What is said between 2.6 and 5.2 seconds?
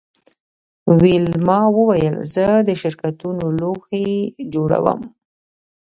د شرکتونو لوحې جوړوم